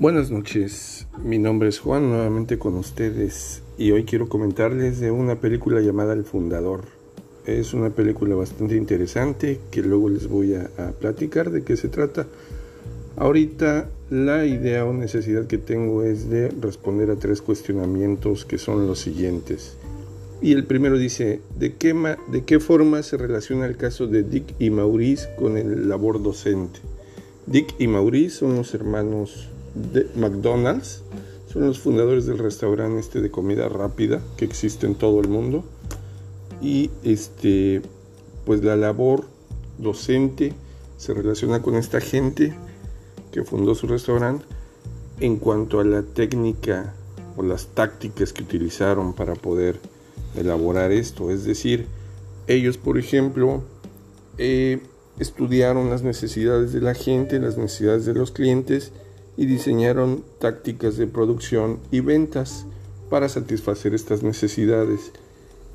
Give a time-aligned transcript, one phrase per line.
[0.00, 5.40] Buenas noches, mi nombre es Juan, nuevamente con ustedes y hoy quiero comentarles de una
[5.40, 6.82] película llamada El Fundador.
[7.46, 12.28] Es una película bastante interesante que luego les voy a, platicar de qué se trata.
[13.16, 18.86] Ahorita la idea o necesidad que tengo es de responder a tres cuestionamientos que son
[18.86, 19.76] los siguientes.
[20.40, 21.92] Y el primero dice, ¿de qué,
[22.30, 26.78] ¿de qué forma se relaciona el caso de Dick y Maurice con el labor docente?
[27.46, 31.02] Dick y Maurice son los hermanos de McDonald's.
[31.52, 35.64] Son los fundadores del restaurante este de comida rápida que existe en todo el mundo.
[36.60, 37.82] Y este,
[38.44, 39.24] pues la labor
[39.78, 40.52] docente
[40.96, 42.54] se relaciona con esta gente
[43.32, 44.44] que fundó su restaurante
[45.20, 46.94] en cuanto a la técnica
[47.36, 49.78] o las tácticas que utilizaron para poder
[50.36, 51.30] elaborar esto.
[51.30, 51.86] Es decir,
[52.46, 53.62] ellos, por ejemplo,
[54.38, 54.80] eh,
[55.18, 58.92] estudiaron las necesidades de la gente, las necesidades de los clientes
[59.38, 62.66] y diseñaron tácticas de producción y ventas
[63.08, 65.12] para satisfacer estas necesidades.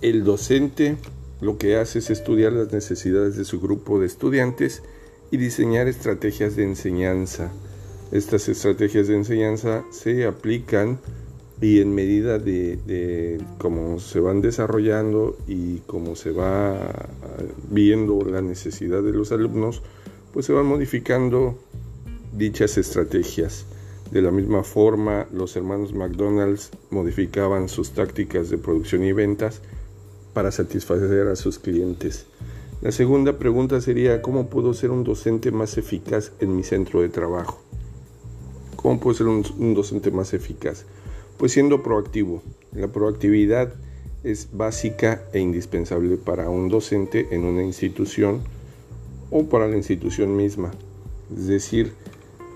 [0.00, 0.96] El docente
[1.42, 4.82] lo que hace es estudiar las necesidades de su grupo de estudiantes
[5.30, 7.52] y diseñar estrategias de enseñanza.
[8.12, 10.98] Estas estrategias de enseñanza se aplican
[11.60, 17.10] y en medida de, cómo se van desarrollando y cómo se va
[17.70, 19.82] viendo la necesidad de los alumnos,
[20.32, 21.58] pues se van modificando
[22.32, 23.66] dichas estrategias.
[24.10, 29.60] De la misma forma, los hermanos McDonald's modificaban sus tácticas de producción y ventas
[30.32, 32.26] para satisfacer a sus clientes.
[32.82, 37.08] La segunda pregunta sería, ¿cómo puedo ser un docente más eficaz en mi centro de
[37.08, 37.60] trabajo?
[38.76, 40.86] ¿Cómo puedo ser un, docente más eficaz?
[41.36, 42.42] Pues siendo proactivo.
[42.72, 43.74] La proactividad
[44.24, 48.40] es básica e indispensable para un docente en una institución
[49.30, 50.70] o para la institución misma.
[51.36, 51.92] Es decir,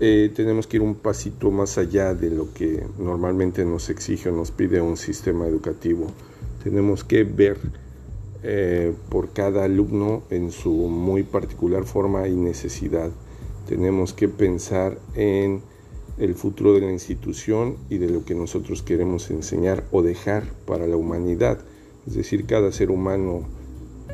[0.00, 4.32] eh, tenemos que ir un pasito más allá de lo que normalmente nos exige o
[4.32, 6.06] nos pide un sistema educativo.
[6.62, 7.58] Tenemos que ver
[8.42, 13.10] eh, por cada alumno en su muy particular forma y necesidad.
[13.66, 15.62] Tenemos que pensar en
[16.18, 20.86] el futuro de la institución y de lo que nosotros queremos enseñar o dejar para
[20.86, 21.58] la humanidad.
[22.06, 23.42] Es decir, cada ser humano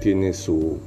[0.01, 0.79] tiene su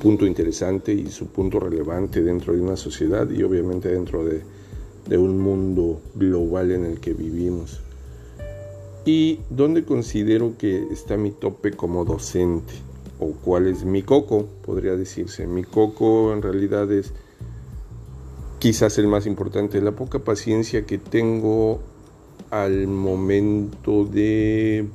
[0.00, 4.42] punto interesante y su punto relevante dentro de una sociedad y obviamente dentro de,
[5.16, 7.80] un mundo global en el que vivimos.
[9.04, 12.72] ¿Y dónde considero que está mi tope como docente?
[13.18, 14.46] ¿O cuál es mi coco?
[14.64, 15.48] Podría decirse.
[15.48, 17.12] Mi coco en realidad es
[18.60, 21.80] quizás el más importante, la poca paciencia que tengo
[22.50, 24.86] al momento de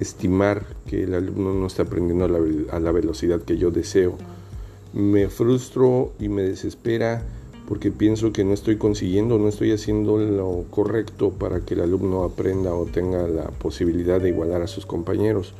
[0.00, 4.16] estimar que el alumno no está aprendiendo a la, velocidad que yo deseo.
[4.92, 7.22] Me frustro y me desespera
[7.68, 12.24] porque pienso que no estoy consiguiendo, no estoy haciendo lo correcto para que el alumno
[12.24, 15.54] aprenda o tenga la posibilidad de igualar a sus compañeros.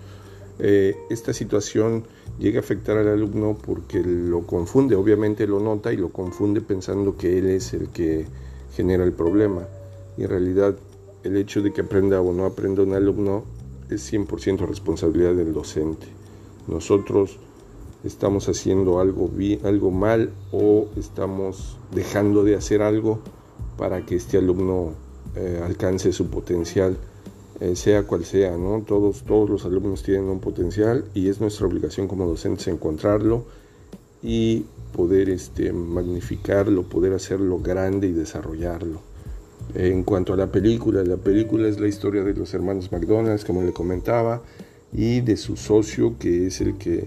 [0.59, 2.05] Eh, esta situación
[2.39, 7.17] llega a afectar al alumno porque lo confunde, obviamente lo nota y lo confunde pensando
[7.17, 8.27] que él es el que
[8.75, 9.69] genera el problema.
[10.17, 10.75] Y en realidad
[11.23, 13.45] el hecho de que aprenda o no aprenda un alumno
[13.95, 16.07] es 100% responsabilidad del docente.
[16.67, 17.39] Nosotros
[18.05, 23.21] estamos haciendo algo, bien, algo mal o estamos dejando de hacer algo
[23.77, 24.93] para que este alumno
[25.37, 26.97] eh, alcance su potencial,
[27.61, 28.83] eh, sea cual sea, ¿no?
[28.87, 33.45] Todos, todos los alumnos tienen un potencial y es nuestra obligación como docentes encontrarlo
[34.23, 34.65] y
[34.95, 39.10] poder este, magnificarlo, poder hacerlo grande y desarrollarlo.
[39.75, 43.63] En cuanto a la película, la película es la historia de los hermanos McDonald's, como
[43.63, 44.43] le comentaba,
[44.93, 47.07] y de su socio, que es el que,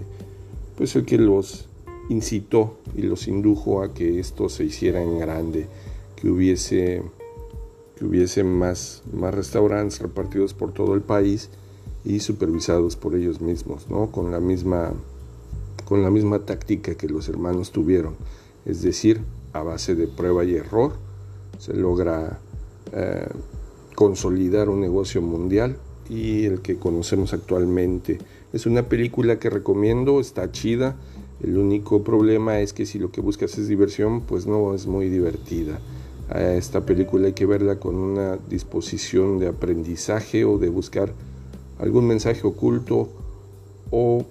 [0.76, 1.66] pues el que los
[2.08, 5.66] incitó y los indujo a que esto se hiciera en grande,
[6.16, 7.02] que hubiese,
[7.98, 11.50] que más, más restaurantes repartidos por todo el país
[12.04, 14.10] y supervisados por ellos mismos, ¿no?
[14.10, 14.92] con, la misma,
[15.84, 18.14] con la misma táctica que los hermanos tuvieron,
[18.64, 19.20] es decir,
[19.52, 20.92] a base de prueba y error
[21.58, 22.40] se logra
[22.92, 23.26] eh,
[23.94, 25.76] consolidar un negocio mundial
[26.08, 28.18] y el que conocemos actualmente.
[28.52, 30.96] Es una película que recomiendo, está chida.
[31.42, 35.08] El único problema es que si lo que buscas es diversión, pues no es muy
[35.08, 35.80] divertida.
[36.34, 41.12] esta película hay que verla con una disposición de aprendizaje o de buscar
[41.78, 43.08] algún mensaje oculto
[43.90, 44.24] o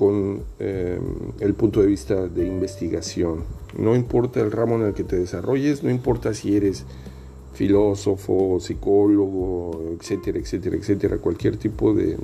[0.00, 0.98] con eh,
[1.40, 3.44] el punto de vista de investigación.
[3.76, 6.86] No importa el ramo en el que te desarrolles, no importa si eres
[7.60, 12.16] filósofo, psicólogo, etcétera, etcétera, etcétera, cualquier tipo de,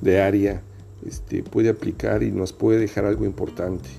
[0.00, 0.62] de, área
[1.06, 3.90] este, puede aplicar y nos puede dejar algo importante.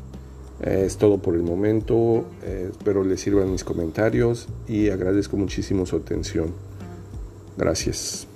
[0.63, 2.25] Eh, es todo por el momento.
[2.43, 6.51] Eh, espero les sirvan mis comentarios y agradezco muchísimo su atención.
[7.55, 8.30] Gracias.